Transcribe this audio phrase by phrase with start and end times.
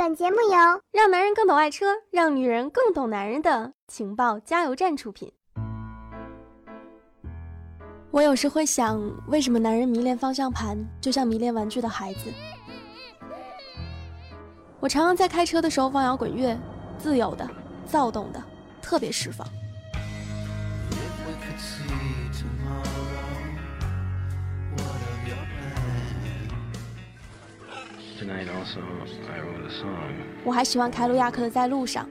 [0.00, 5.30] 本节目由让男人更懂爱车，让女人更懂男人的情报加油站出品。
[8.10, 12.32] 我有时会想，为什么男人迷恋方向盘，就像迷恋玩具的孩子？
[14.80, 16.58] 我常常在开车的时候放摇滚乐，
[16.96, 17.46] 自由的、
[17.84, 18.42] 躁动的，
[18.80, 19.46] 特别释放。
[30.44, 32.04] 我还喜欢凯鲁亚克的《在路上》，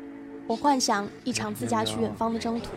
[0.47, 2.69] 我幻想一场自驾去远方的征途。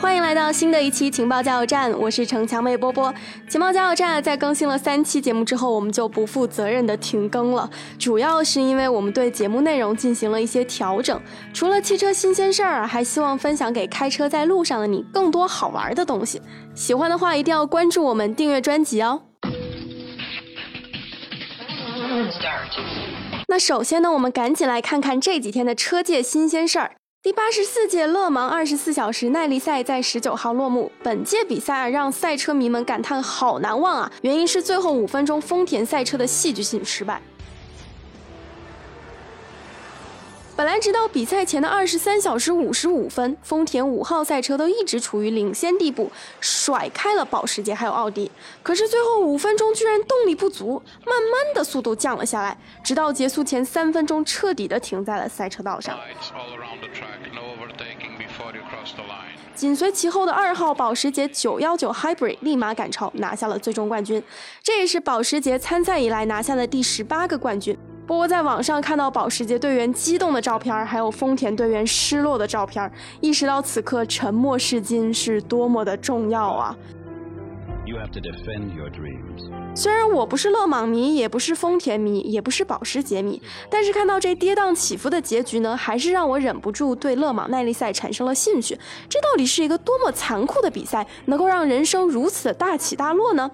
[0.00, 3.12] 欢迎来到新的一期情报加油站，我是城墙妹波波。
[3.48, 11.20] 情报加油站在更新了三期节目之后，我们就不负责任的停更了，主要是因为我们对节目内容进行了一些调整。
[11.52, 16.40] 除了汽车新鲜事儿，还希望分享给开车在路上的你更多好玩的东西。
[16.76, 19.22] 喜欢的话，一定要关注我们，订阅专辑哦。
[23.48, 26.92] 那首先呢，我们赶紧来看看这几天的车界新鲜事儿。
[27.20, 30.92] 第八十四届勒芒二十四小时耐力赛在十九号落幕。
[31.02, 34.12] 本届比赛啊，让赛车迷们感叹好难忘啊！
[34.22, 37.20] 原因是最后五分钟丰田赛车的戏剧性失败。
[40.58, 48.28] 本来直到比赛前的二十三小时五十五分，丰田五号赛车都一直处于领先地步，甩开了保时捷还有奥迪。
[48.60, 55.96] 可是最后五分钟居然动力不足，慢慢的速度降了下来，直到结束前三分钟彻底的停在了赛车道上。
[59.54, 64.20] 紧随其后的二号保时捷919 Hybrid 立马赶超，拿下了最终冠军。
[64.64, 67.78] 这也是保时捷参赛以来拿下的第十八个冠军。
[68.08, 76.74] 不过，在网上看到保时捷队员激动的照片，还有丰田队员失落的照片，意识到此刻沉默是金是多么的重要啊！
[79.74, 88.74] 虽然我不是勒芒迷，也不是丰田迷，也不是保时捷迷，但是看到这跌宕起伏的结局呢，还是让我忍不住对勒芒耐力赛产生了兴趣。
[89.06, 93.50] 这到底是一个多么残酷的比赛，能够让人生如此的大起大落呢？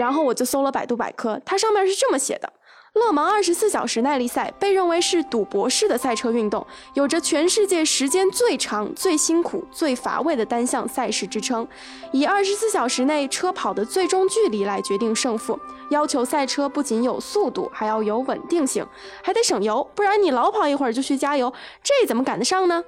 [0.00, 2.50] 然后我就搜了百度百科，它上面是这么写的。
[2.94, 11.68] 勒芒二十四小时耐力赛被认为是赌博式的赛车运动，有着全世界时间最长、最辛苦、最乏味的单项赛事之称，
[12.12, 15.56] 以二十四小时内车跑的最终距离来决定胜负，
[15.90, 18.84] 要求赛车不仅有速度，还要有稳定性，
[19.22, 21.52] 还得省油，不然你老跑一会儿就去加油，
[21.84, 22.82] 这怎么赶得上呢？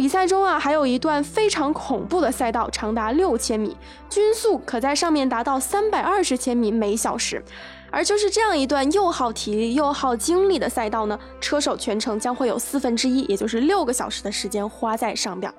[0.00, 3.76] 比赛中啊，还有一段非常恐怖的赛道，长达六千米，
[4.08, 7.44] 均速可在上面达到三百二十千米每小时。
[7.90, 15.52] 而就是这样一段又耗体力又耗精力的赛道呢，车手全程将会有四分之一，也就是六个小时的时间花在上边。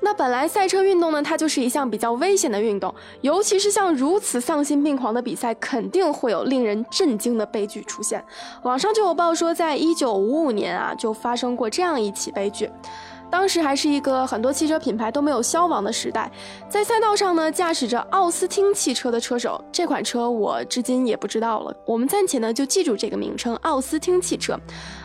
[0.00, 8.24] 那本来赛车运动呢，它就是一项比较危险的运动，尤其是像如此丧心病狂的比赛，肯定会有令人震惊的悲剧出现。
[8.62, 12.70] 网上就有报说，在一九五五年啊，就发生过这样一起悲剧。
[13.30, 16.30] 当时还是一个很多汽车品牌都没有消亡的时代，
[16.68, 21.74] 在赛道上呢，驾驶着奥斯汀汽车的车手，这款车我至今也不知道了。
[21.86, 24.58] 我们暂且呢就记住这个名称——奥斯汀汽车。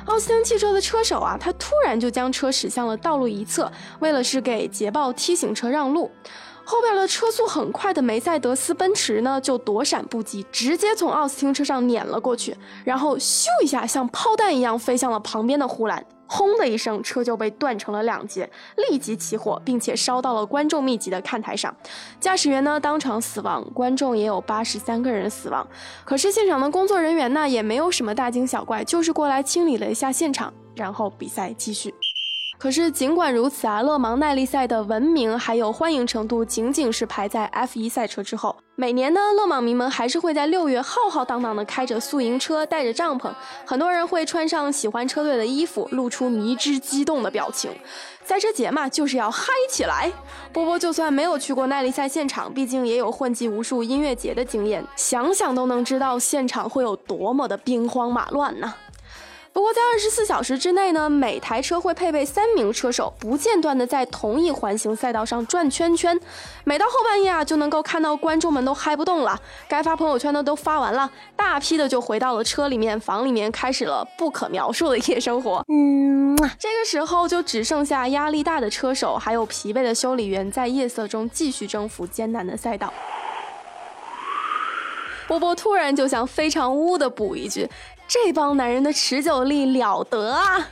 [0.06, 6.10] 奥斯汀汽车的车手啊，他突然就将车驶向了道路一侧，为了是给捷豹 T 型车让路。
[6.66, 12.56] 后边的车速很快的梅赛德斯奔驰呢，就躲闪不及，直接从奥斯汀车上碾了过去，
[12.86, 16.06] 然后咻一下像炮弹一样飞向了旁边的护栏。
[16.28, 18.50] 轰的一声，车就被断成了两截，
[18.90, 21.76] 立即起火，并且烧到了观众密集的看台上。
[22.20, 25.68] 驾驶员呢当场死亡，观众也有八十三个人死亡。
[26.04, 31.94] 可是现场的工作人员呢也没有什么大惊小怪，就是过来清理了一下现场，然后比赛继续。
[32.64, 38.56] 可是尽管如此啊，勒芒耐力赛的闻名还有欢迎程度，仅仅是排在 F1 赛车之后。
[38.78, 43.30] 每年呢，勒芒迷们还是会在六月浩浩荡荡的开着宿营车，带着帐篷，
[43.66, 47.70] 很多人会穿上喜欢车队的衣服，露出迷之激动的表情。
[48.24, 50.10] 赛车节嘛，就是要嗨起来。
[50.54, 58.74] 波波就算没有去过耐力赛现场，毕竟也有混迹无数音乐节的经验，想想都能知道现场会有多么的兵荒马乱呢。
[59.54, 66.20] 不过，在二十四小时之内呢，每台车会配备三名车手，不间断的在同一环形赛道上转圈圈。
[66.64, 75.64] 每到后半夜啊，就能够看到观众们都嗨不动了，该发朋友圈的都发完了，大批的就回到了车里面、房里面，开始了不可描述的夜生活。
[75.68, 82.92] 嗯，这个时候就只剩下压力大的车手，还有疲惫的修理员，在夜色中继续征服艰难的赛道。
[85.28, 87.70] 波波突然就想非常污的补一句。
[88.08, 90.70] 这帮男人的持久力了得啊！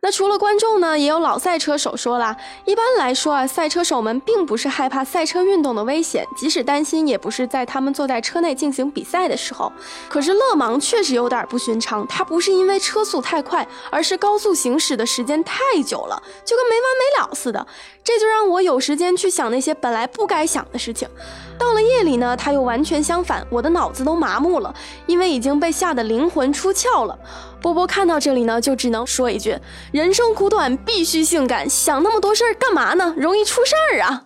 [0.00, 9.72] 那除了观众呢，也有老赛车手说了，一般来说啊，赛车手们并不是害怕赛车运动的危险，即使担心，也不是在他们坐在车内进行比赛的时候。
[10.10, 17.66] 可是勒芒确实有点不寻常，它不是因为车速太快，而是高速行驶的时间太久了，就跟没完没了似的。
[18.04, 21.08] 这就让我有时间去想那些本来不该想的事情。
[21.58, 24.74] 到了夜里呢，他又完全相反，我的脑子都麻木了，
[25.06, 27.18] 因为已经被吓得灵魂出窍了。
[27.60, 29.58] 波波看到这里呢，就只能说一句：
[29.92, 31.68] 人生苦短，必须性感。
[31.68, 33.14] 想那么多事儿干嘛呢？
[33.16, 34.24] 容易出事儿啊！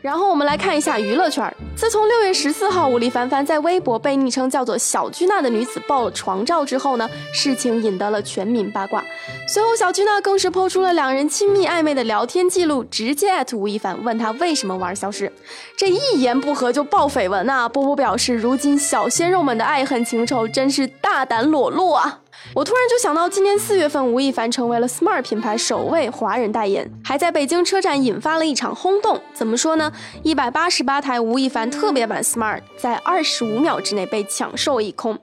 [0.00, 1.54] 然后我们来看一下娱乐圈。
[1.82, 9.02] 自从六月十四号，吴亦凡凡在微博被昵称叫做“小鞠娜”的女子爆了床照之后呢，事情引得了全民八卦。
[9.48, 15.32] 随后，小鞠娜更是抛出了两人亲密暧昧的聊天记录，直接艾特吴亦凡，问他为什么玩消失。
[15.76, 17.68] 这一言不合就爆绯闻啊！
[17.68, 22.20] 波波表示，如今小鲜肉们的爱恨情仇真是大胆裸露啊！
[22.54, 29.18] 我突然就想到，今年四月份，吴亦凡成为了 Smart 品牌首位华人代言，还在北京车展引发了一场轰动。
[29.32, 29.90] 怎么说呢？
[30.22, 35.18] 一百八十八台吴亦凡特别版 Smart 在二十五秒之内被抢售一空。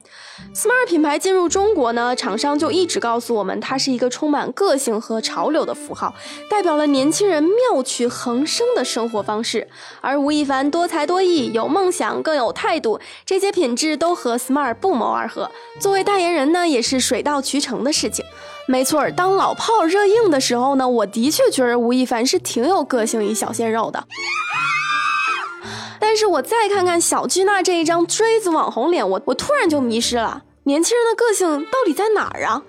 [0.56, 6.16] Smart 品牌进入中国呢，厂商就一直告诉我们，它是一个充满个性和潮流的符号，
[6.50, 9.68] 代表了年轻人妙趣横生的生活方式。
[10.01, 15.51] 而吴亦凡多才多艺，有梦想，更有态度，这些品质都和 Smart 不谋而合。
[15.77, 18.23] 作为代言人呢，也是水到渠成的事情。
[18.67, 24.03] 没错，当老炮热映的时候呢，我的确觉得吴亦凡是挺有个性与小鲜肉的。
[26.00, 30.44] 但是我再看看小巨娜这一张锥子网红脸，我我突然就迷失了。
[30.65, 32.61] 年轻人的个性到底在哪儿啊？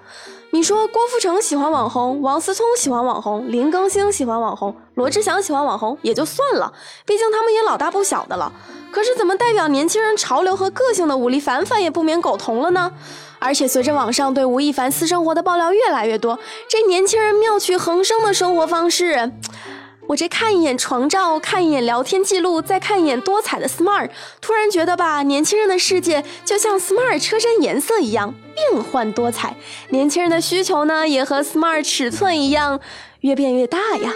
[0.52, 6.72] 你说郭富城喜欢网红，王思聪喜欢网红，林更新喜欢网红，罗志祥喜欢网红也就算了，
[7.04, 8.50] 毕竟他们也老大不小的了。
[8.90, 12.90] 可是怎么代表年轻人潮流和个性的武力凡凡也不免苟同了呢？
[13.40, 16.38] 而且随着网上对吴亦凡私生活的爆料越来越多，
[16.68, 19.32] 这年轻人妙趣横生的生活方式。
[20.06, 24.10] 我这看一眼床照，看一眼聊天记录，再看一眼多彩的 Smart，
[24.40, 29.56] 突然觉得吧，年轻人的世界就像 Smart 车身颜色一样变幻多彩，
[29.90, 32.80] 年轻人的需求呢，也和 Smart 尺寸一样
[33.20, 34.12] 越变越大呀。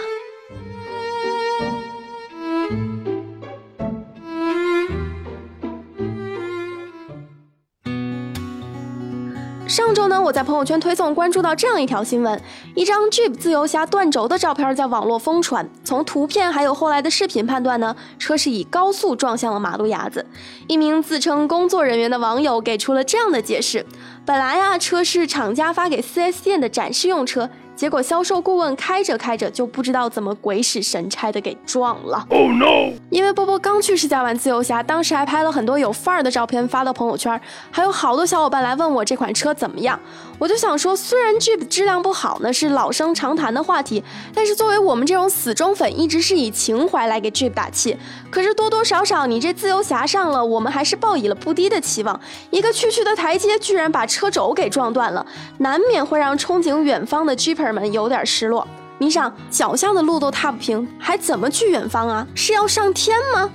[9.75, 12.41] 上周呢，我在朋友圈推送关注到这样一条新闻：
[12.75, 15.69] 一张 Jeep 自由侠断轴的照片在网络疯传。
[15.83, 20.25] 从图片还有后来的视频判断呢，车是以高速撞向了马路牙子。
[20.67, 23.85] 一名自称工作人员的网友给出了这样的解释：
[24.25, 27.49] 本来啊，车是厂家发给 4S 店的展示用车。
[27.75, 32.25] 结果销售顾问开着开着就不知道怎么鬼使神差的给撞了。
[32.29, 32.93] Oh no！
[33.09, 37.39] 因为波波刚去试驾完自由侠，当时还拍了很多有范儿的照片发到朋友圈，
[37.71, 39.99] 还有好多小伙伴来问我这款车怎么样。
[40.37, 47.97] 我就想说，虽然 Jeep 质量不好呢，是老生常谈的话题，但是作为我们这种死忠粉，一直是以情怀来给 Jeep 打气。
[48.29, 52.19] 可是多多少少，你这自由侠上了，我们还是抱以了不低的期望。
[52.49, 55.25] 一个区区的台阶，居然把车轴给撞断了，
[55.59, 57.33] 难免会让憧憬远方的
[57.73, 58.67] 们有点失落。
[58.97, 62.25] 你想，脚下的路都踏不平，还怎么去远方啊？
[62.33, 63.49] 是要上天吗？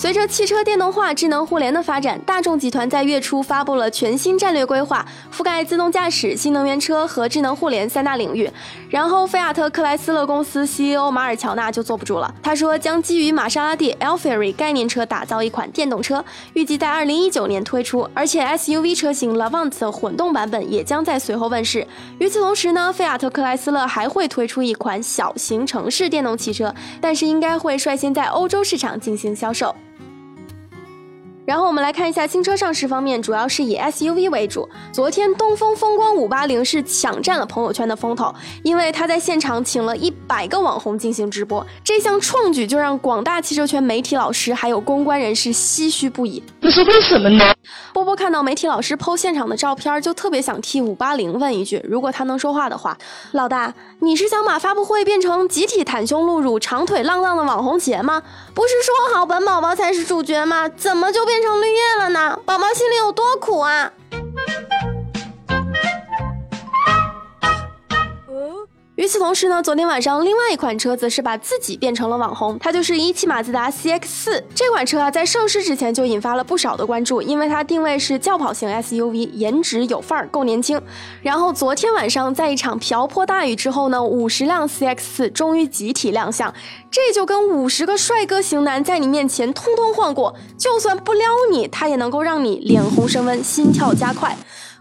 [0.00, 5.04] 随着汽车电动化、智能互联的发展，大众集团在月初发布了全新战略规划，
[5.36, 8.48] 覆盖自动驾驶、新能源车和智能互联三大领域。
[8.88, 16.24] 然后，菲亚特克莱斯勒公司 CEO 马尔乔纳就坐不住了，他说将基于玛莎拉蒂 Alfieri 概念车打造一款电动车，
[16.54, 21.84] 预计在二零一九年推出，而且 SUV 车型 Lavant 的混动版本也将在随后问世。
[22.20, 29.74] 与此同时呢，菲亚特克莱斯勒还会推出一款小型城市电动汽车，但是应该会率先在欧洲市场进行销售。
[31.48, 34.68] 然后我们来看一下新车上市方面，主要是以 SUV 为主。
[34.92, 38.30] 昨天东风风光五八零是抢占了朋友圈的风头，
[38.62, 46.42] 因为他在现场请了一百个网红进行直播，这项创举就让广大汽车圈媒体老师还有公关人士唏嘘不已。
[46.60, 47.54] 这是为什么呢？
[47.94, 52.94] 波波看到媒体老师剖现场的照片，就特别想替五八零问一句：如果他能说话的话，
[53.32, 58.22] 老大，你是想把发布会变成集体袒胸露乳、长腿浪浪的网红节吗？
[58.52, 60.68] 不是说好本宝宝才是主角吗？
[60.68, 61.37] 怎么就变？
[61.38, 63.92] 变成绿叶了呢，宝宝心里有多苦啊？
[68.98, 80.82] 与此同时呢，昨天晚上另外一款车子是把自己变成了网红，它就是一汽马自达 CX-4 这款车啊，在上市之前就引发了不少的关注，因为它定位是轿跑型 SUV，颜值有范儿，够年轻。
[81.22, 86.52] 然后昨天晚上在一场瓢泼大雨之后呢，五十辆 CX-4 终于集体亮相，
[86.90, 94.36] 这就跟五十个帅哥型男在你面前通通晃过，就算不撩你，它也能够让你脸红升温，心跳加快。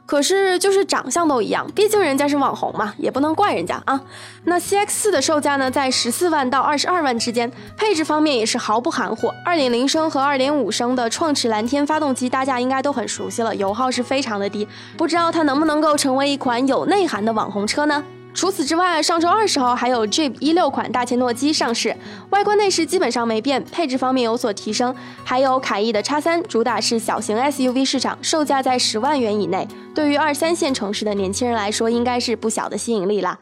[0.07, 4.01] 可是就是长相都一样，毕竟人家是网红嘛，也不能怪人家啊。
[4.45, 14.65] 那 CX 四的售价呢，在十四万到二十二万之间，配置方面也是毫不含糊，二点零升和二点五升的创驰蓝天发动机，大家应该都很熟悉了，油耗是非常的低，
[14.97, 18.01] 不知道它能不能够成为一款有内涵的网红车呢？
[18.37, 21.97] 除此之外，上周二十号还有 Jeep 一六款大切诺基上市，
[22.29, 24.95] 外观内饰基本上没变，配置方面有所提升。
[25.23, 33.39] 还有凯翼的叉三，主打是小型 SUV 市场，售价在十万元以内，对于二三线城市的年轻人来说，应该是不小的吸引力啦。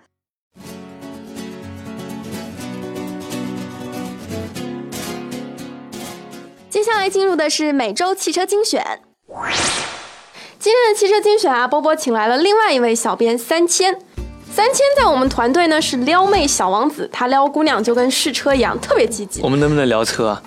[6.70, 9.02] 接下来进入的是每周汽车精选。
[10.58, 14.00] 今天的汽车精选啊，波波请来了另外一位小编三千。
[14.56, 19.42] 三千在我们团队呢是撩妹小王子，他撩姑娘就跟试车一样，特别积极。
[19.42, 20.42] 我们能不能聊车啊？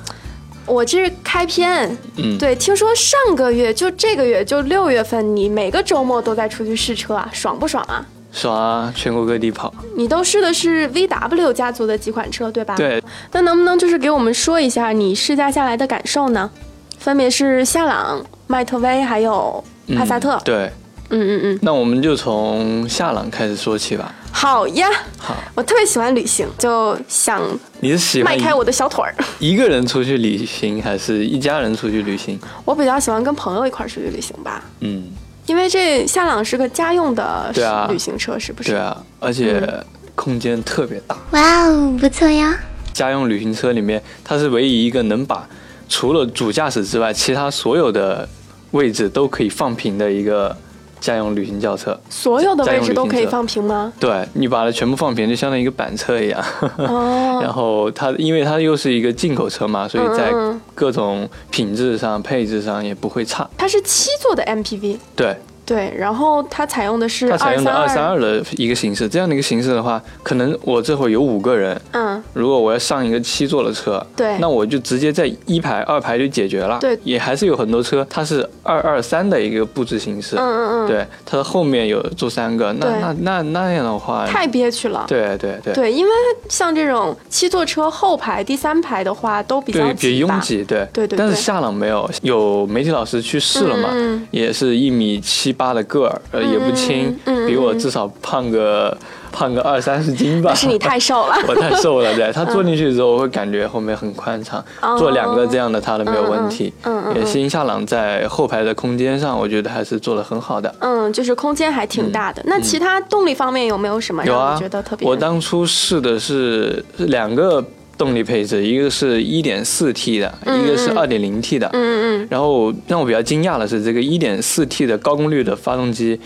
[0.64, 8.02] 我这是开篇，嗯，对，听说上个月就这个月就六月份，你每个周末都在出去试车啊，爽不爽啊？
[8.32, 9.70] 爽啊，全国各地跑。
[9.94, 12.74] 你都试的是 VW 家族的几款车，对吧？
[12.76, 13.02] 对。
[13.32, 16.50] 那能不能就是给我们说一下你试驾下来的感受呢？
[16.98, 19.62] 分别是夏朗、迈特威还有
[19.94, 20.40] 帕萨特。
[20.46, 20.72] 对。
[21.10, 24.14] 嗯嗯嗯，那我们就从夏朗开始说起吧。
[24.30, 24.86] 好呀，
[25.16, 27.42] 好，我特别喜欢旅行，就想
[27.80, 32.38] 你是喜欢迈开我的小腿儿，一个人出去旅行还是一家人出去旅行？
[32.64, 34.62] 我比较喜欢跟朋友一块儿出去旅行吧。
[34.80, 35.04] 嗯，
[35.46, 37.50] 因为这夏朗是个家用的
[37.88, 38.72] 旅行车，是不是？
[38.72, 39.66] 对啊，而且
[40.14, 41.16] 空间特别大。
[41.30, 42.54] 哇哦，不错呀！
[42.92, 45.48] 家用旅行车里面，它是唯一一个能把
[45.88, 48.28] 除了主驾驶之外，其他所有的
[48.72, 50.54] 位置都可以放平的一个。
[51.00, 53.92] 家用旅行轿车，所有的位置都可以放平吗？
[53.98, 56.44] 对你把它全部放平，就相当于一个板车一样。
[56.76, 57.40] 哦。
[57.42, 60.32] 然后它，因为它又是一个进口车嘛，所以在
[60.74, 63.48] 各种品质上、配置上也不会差。
[63.56, 64.98] 它是七座的 MPV。
[65.14, 65.36] 对。
[65.68, 68.18] 对，然后它采用的是它采用的二三二。
[68.18, 86.10] 的一个形式，这样的一个形式的话，可能我这会有五个人，嗯，如果我要上一个七座的车，对，那我就直接在一排、二排就解决了，对，也还是有很多车它是二二三的一个布置形式，嗯嗯嗯，对，它的后面有坐三个，那那那那样的话太憋屈了，对对对，对，因为
[86.48, 90.84] 像这种七座车后排第三排的话都比较比较拥挤，对。
[90.92, 93.90] 对对，但是夏朗没有，有媒体老师去试了嘛，
[94.32, 96.22] 也是一米七八的个儿。
[96.30, 97.14] 呃也不轻，
[97.46, 98.96] 比我至少胖个
[99.32, 100.54] 胖个二三十斤吧。
[100.56, 102.14] 是你太瘦了，我太瘦了。
[102.14, 104.64] 对，他坐进去之后，我会感觉后面很宽敞，
[104.96, 106.72] 坐两个这样的他都没有问题。
[106.84, 107.16] 嗯嗯。
[107.16, 110.72] 也新夏朗在后排的空间上，我觉得还是做的很好的。
[110.78, 112.40] 嗯，就是空间还挺大的。
[112.46, 115.08] 那其他动力方面有没有什么让你觉得特别？
[115.08, 117.62] 我当初试的是两个
[117.98, 121.68] 动力配置，一个是一点四 T 的，一个是二点零 T 的。
[121.72, 122.28] 嗯嗯。
[122.30, 126.18] 然后让我比较惊讶的是，这个一点四 T 的高功率的发动机。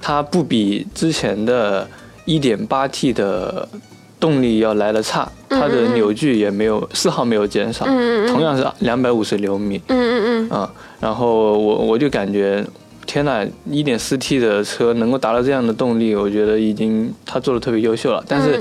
[0.00, 1.86] 它不比之前的
[2.26, 3.68] 1.8T 的
[4.20, 9.80] 动力要来的差，它的扭矩也没有丝毫没有减少，同样是250牛米。
[9.88, 10.50] 嗯嗯嗯。
[10.50, 12.64] 啊，然后我我就感觉，
[13.08, 18.22] 天呐一点四 T 的车能够达到这样的动力，我觉得已经它做的特别优秀了。
[18.28, 18.60] 但是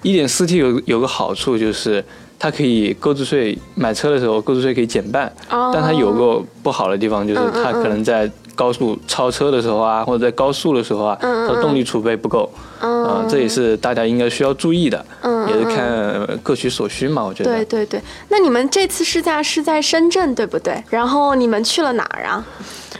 [0.00, 2.02] 一点四 T 有有个好处就是，
[2.38, 5.30] 它可以购置税买车的时候购置税可以减半。
[5.74, 15.04] 但它有个不好的地方就是，它可能在高速超车的时候啊，或者在高速的时候啊，它的动力储备不够，啊，这也是大家应该需要注意的，
[15.48, 17.50] 也是看各取所需嘛，我觉得。
[17.50, 20.82] 对对对，那你们这次试驾是在深圳对不对？
[20.90, 22.44] 然后你们去了哪儿啊？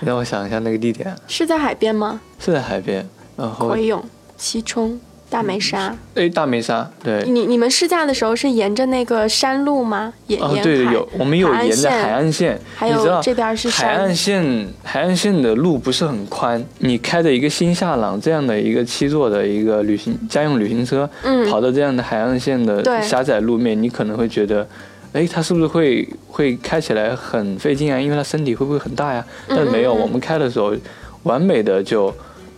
[0.00, 1.14] 让我想一下那个地点。
[1.26, 2.20] 是在海边吗？
[2.38, 3.68] 是在海边，然后。
[3.68, 4.02] 回泳、
[4.37, 5.00] 西冲。
[5.32, 7.24] 大梅沙，哎，大梅沙，对。
[7.26, 10.12] 你你们试驾的时候是沿着那个山路吗？
[10.26, 12.60] 沿沿对有，我们有沿着海岸线。
[12.76, 16.62] 还有这边是海岸线，海岸线的路不是很宽。
[16.80, 24.68] 你开着一个新夏朗这样的一个七座的一个旅行家用旅行车，嗯，跑到这样的海岸线的狭窄路面，你可能会觉得，
[25.14, 27.98] 哎，它是不是会会开起来很费劲啊？
[27.98, 29.24] 因为它身体会不会很大呀？
[29.48, 30.74] 但没有，我们开的时候
[31.22, 32.14] 完美的就。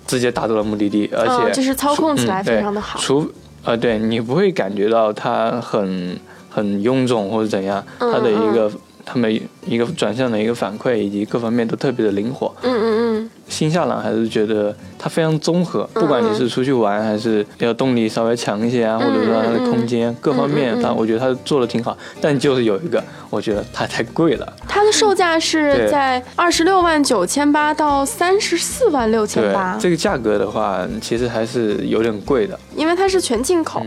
[0.07, 2.99] 直接达到了目的地，而且就是操控起来非常的好。
[3.01, 3.31] 除
[3.65, 6.19] 呃，对你不会感觉到它很
[6.51, 8.71] 很臃肿或者怎样，它的一个
[9.05, 12.55] 他们一个转向的一个反馈以及各方面都特别的灵活。
[12.63, 21.97] 嗯嗯嗯，新夏朗还是觉得它非常综合，不管你是出去玩还是要动力稍微强一些啊，或者说它的空间各方面，它我觉得它做的挺好。
[22.21, 24.53] 但就是有一个，我觉得它太贵了。
[24.67, 29.77] 它的售价是在二十六万九千八到三十四万六千八。
[29.79, 33.85] 这个价格的话，其实还是有点贵的，因为它是全进口。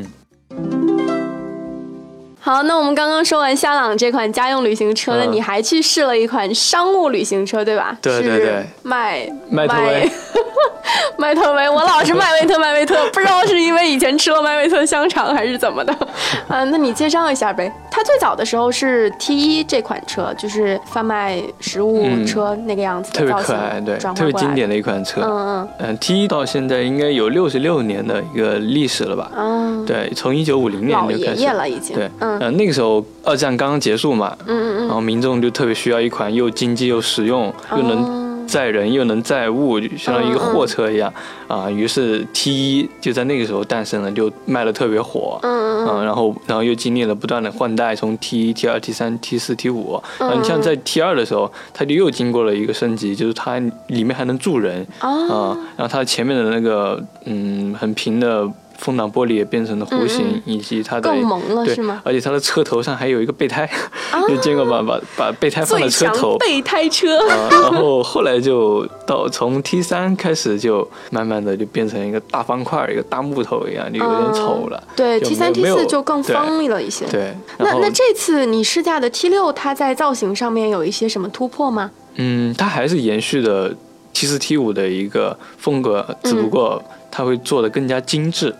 [2.47, 7.97] 好，那我们刚刚说完夏朗这款家用旅行车呢，你还去试了一款商务旅行车，对吧？
[8.01, 10.09] 对对对，迈迈特威，
[11.19, 15.91] 迈特威，我老是迈威特，迈威特，不知道是因为以前吃了迈威特香肠还是怎么的
[16.47, 16.63] 啊？
[16.63, 17.69] 那你介绍一下呗。
[17.91, 25.21] 它最早的时候是 T 一这款车，就是贩卖食物车那个样子，特别可爱，对，特别经典的一款车。
[25.21, 29.31] 嗯嗯嗯，T 一到现在应该有六十六年的一个历史了吧？
[29.35, 31.95] 嗯，对，从一九五零年就开始，老爷爷了已经。
[31.95, 38.27] 对，嗯，那个时候二战刚刚结束嘛，嗯嗯嗯，然后民众就特别需要一款又经济又实用又能。
[38.47, 41.13] 载人又能载物，就相当于一个货车一样
[41.49, 41.69] 啊。
[41.69, 45.37] 于是 T 一就在那个时候诞生了，就卖的特别火。
[45.43, 50.01] 嗯嗯然后，然后又经历了不断的换代，从 T 一、T 二、T 三、T 四、T 五。
[50.19, 50.39] 嗯。
[50.39, 54.87] 你像在 T 二的时候，它就又经过了一个升级，就是它里面还能住人。
[54.99, 55.53] 啊。
[55.75, 58.49] 然后它前面的那个嗯很平的。
[58.77, 62.01] 风挡玻璃也变成了弧形，以及它的更萌了，是吗？
[62.05, 63.69] 而且它的车头上还有一个备胎，
[64.29, 67.19] 就见过 把把把备胎放在车头，备胎车。
[67.27, 74.81] 然后后来就到从 T 三开始，就慢慢的就变成一个大方块，一个大木头一样，就有点丑了。
[74.95, 77.05] 对，T 三 T 四就更锋利了一些。
[77.07, 81.89] 对，那那这次你试驾的 T 六，它在造型上面有一些什么突破吗？
[82.15, 83.75] 嗯，它还是延续的
[84.13, 88.53] T 四 T 五的一个风格，只不过它会做的更加精致。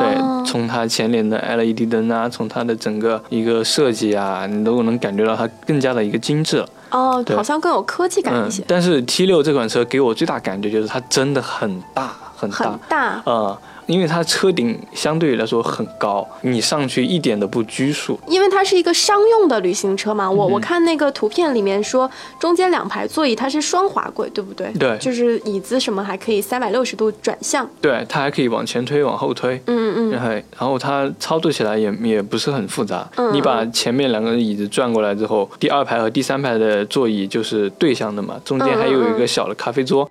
[0.00, 6.68] 对，从它前脸的 LED 灯啊，从它的整个一个设计啊，你都能感觉到它更加的一个精致了。
[6.90, 8.62] 哦，好像更有科技感一些。
[8.68, 12.56] 但是 T 六这款车给我最大感觉就是它真的很大很大。
[12.56, 13.22] 很大。
[13.26, 13.56] 嗯。
[13.86, 18.18] 因为它车顶相对于来说很高，你上去一点都不拘束。
[18.26, 22.10] 因为它是一个商用的旅行车嘛，我我看那个图片里面说
[22.40, 24.70] 中间两排座椅它是双滑轨，对不对？
[24.78, 27.68] 对，就是椅子什么还可以三百六十度转向。
[27.80, 29.60] 对，它还可以往前推、往后推。
[29.66, 30.10] 嗯嗯。
[30.10, 33.08] 然后，然后它操作起来也也不是很复杂。
[33.16, 33.32] 嗯。
[33.34, 40.08] 你把前面两个椅子转过来之后，第二排和第三排的座椅就是对向的嘛，中间还有一个小的咖啡桌。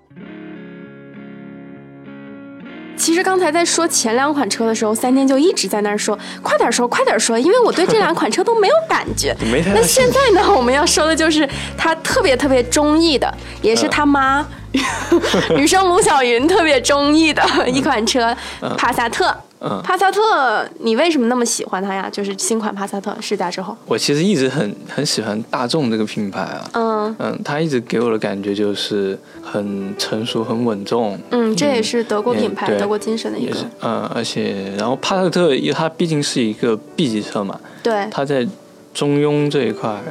[3.02, 9.36] 其实刚才在说前两款车的时候，三天就一直在那儿说：“快点说，快点说！”因为我对这两款车都没有感觉。
[9.74, 13.34] 那现在呢，我们要说的就是他特别特别中意的，
[13.64, 14.46] 也是他妈。
[15.58, 18.38] 女生卢晓云特别中意的一款车，
[18.78, 19.26] 帕萨特。
[19.28, 19.40] 嗯，
[19.84, 22.10] 帕萨特，你为什么那么喜欢它呀？
[22.12, 26.70] 就是新款帕萨特试驾之后，我其实一直很很喜欢大众这个品牌啊。
[26.74, 31.20] 嗯嗯，它一直给我的感觉就是很成熟、很稳重。
[31.30, 33.56] 嗯，这也是德国品牌、德国精神的一个。
[33.82, 37.60] 嗯，而且然后帕萨特，因为它毕竟是一个 B 级车嘛。
[37.84, 38.08] 对。
[38.12, 38.48] 它在
[38.94, 40.02] 中庸这一块，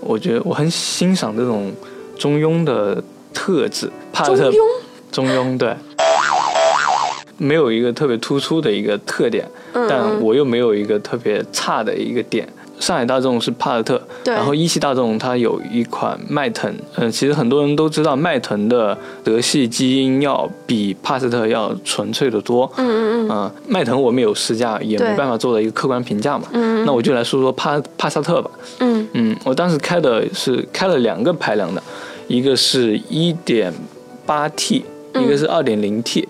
[0.00, 1.72] 我觉得我很欣赏这种
[2.18, 3.02] 中庸的。
[3.34, 3.88] 特质，
[4.24, 4.52] 中庸，
[5.12, 5.76] 中庸，对，
[7.38, 12.46] 没有一个特别突出的一个特点，但我又没有一个特别差的一个点。
[12.78, 29.08] 上海大众是帕萨特，然后一汽大众它有一款迈腾，嗯，其实很多人都知道迈腾的德系基因要比帕萨特要纯粹的多，嗯嗯嗯，啊，迈腾我们有试驾，也没办法做到一个客观评价嘛，嗯，那我就来说说帕帕萨特吧，嗯。
[29.14, 31.82] 嗯，我当时开的是开了两个排量的。
[32.28, 34.82] 一个是 1.8T，
[35.14, 36.28] 一个是 2.0T，嗯，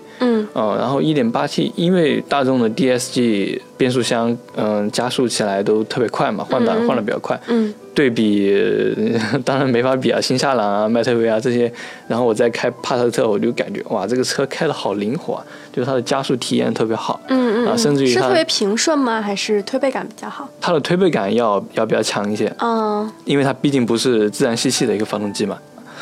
[0.53, 7.73] 呃，然后一点八 T，因为大众的 DSG 变速箱，嗯，加速起来都特别快嘛，换挡换的比较快，嗯。
[7.95, 8.55] 对比
[9.43, 11.69] 当然没法比啊，新夏朗啊、迈特威啊这些，
[12.07, 19.21] 然后我再开帕萨特，我就感觉哇，这个车开的好灵活啊，就是它的加速体验特别好，嗯嗯，啊，甚至于是特别平顺吗？
[19.21, 20.47] 还是推背感比较好？
[20.61, 25.57] 它的推背感要要比较强一些，嗯，因为它毕竟不是自然吸气的一个发动机嘛。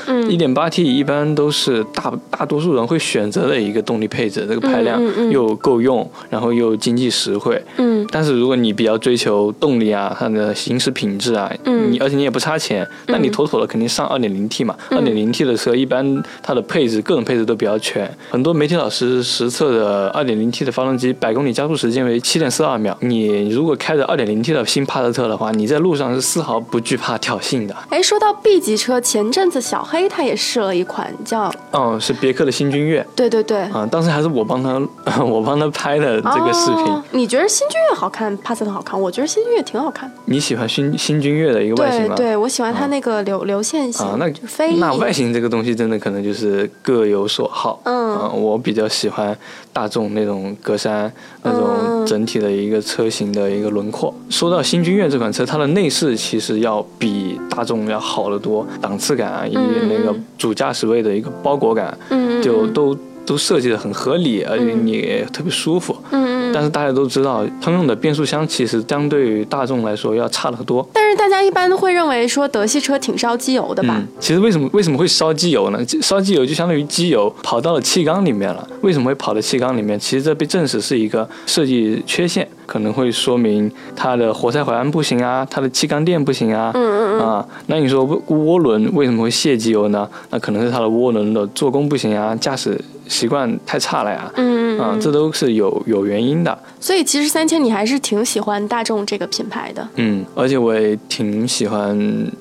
[0.08, 7.62] 嗯，一点八 T 一般都是大大多数人会选择的一个动力配置，这个排量又够用，然后又经济实惠。
[7.78, 14.76] 嗯，但是如果你比较追求动力啊，它的行驶品质啊，嗯，你而且你也不差钱，那你妥妥的肯定上二点零 T 嘛。
[14.90, 22.98] 二点零 T 的车一般它的配置各种配置都比较全，很多媒体老师实测的二点零 T 的发动机百公里加速时间为七点四二秒。
[23.02, 27.76] 你如果开着二点零 T 的新帕萨特的话，你在路上是丝毫不惧怕挑衅的。
[27.90, 29.97] 哎，说到 B 级车，前阵子小黑。
[29.98, 33.06] 黑他也试了一款叫哦，是别克的新君越。
[33.16, 34.80] 对对对，啊，当时还是我帮他，
[35.24, 36.84] 我帮他拍的这个视频。
[36.86, 39.00] 哦你觉得新君越好看，帕萨特好看？
[39.00, 40.12] 我觉得新君越挺好看。
[40.26, 42.16] 你喜欢新新君越的一个外形吗？
[42.16, 47.80] 对对，我喜欢它那个流流线型，啊，那就飞那外形这个东西真的可能就是各有所好。
[47.86, 49.36] 嗯啊，我比较喜欢
[49.78, 51.08] 大众那种格栅
[51.44, 54.12] 那种嗯整体的一个车型的一个轮廓。
[54.28, 65.96] 说到新君越这款车，它的内饰其实要比大众要好得多，档次感啊，以及那个主驾驶位的一个包裹感，嗯，就都都设计的很合理，而且你也特别舒服。
[66.10, 66.54] 嗯嗯。
[66.54, 70.88] 但是大家都知道，通用的变速箱其实相对于大众来说要差得多。
[70.94, 73.96] 但是大家一般都会认为说德系车挺烧机油的吧？
[73.98, 75.80] 嗯，其实为什么为什么会烧机油呢？
[76.02, 78.66] 烧机油就相当于机油跑到了气缸里面了。
[78.82, 80.00] 为什么会跑到气缸里面？
[80.00, 86.72] 其实这被证实是一个设计缺陷，可能会说明它的活塞环不行啊，它的气缸垫不行啊。
[86.74, 87.20] 嗯嗯嗯。
[87.20, 90.08] 啊，那你说涡轮为什么会泄机油呢？
[90.30, 94.32] 那可能是它的涡轮的做工不行啊，驾驶习惯太差了呀。
[94.36, 96.58] 嗯嗯啊，这都是有有原因的。
[96.80, 99.88] 所以其实三千你还是挺喜欢大众这个品牌的。
[99.96, 101.98] 嗯，而且我也挺喜欢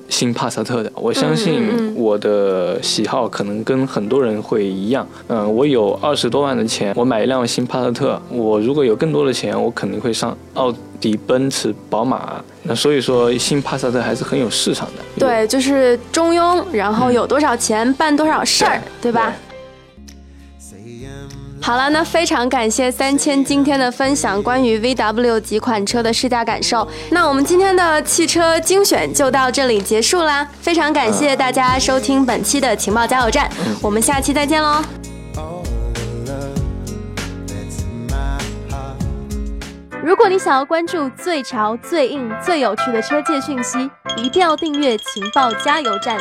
[0.09, 0.91] 新帕萨特的。
[0.95, 5.07] 我相信嗯我的喜好可能跟很多人会一样。
[5.27, 8.21] 嗯，我有二十多万的钱，我买一辆新帕萨特。
[8.29, 12.43] 我如果有更多的钱，我肯定会上奥迪、奔驰、宝马。
[12.63, 15.03] 那所以说，新帕萨特还是很有市场的。
[15.17, 19.33] 对，就是中庸，然后有多少钱办多少事儿，对吧？
[21.67, 26.87] 好了，那非常感谢三千今天的分享，关于 VW 几款车的试驾感受。
[27.11, 33.51] 那我们今天的汽车精选就到这里结束啦，非常感谢大家收听本期的情报加油站，
[33.81, 34.81] 我们下期再见喽。
[40.01, 46.17] 如果你想要关注最潮、最硬、最有趣的车界讯息，一定要订阅情报加油站。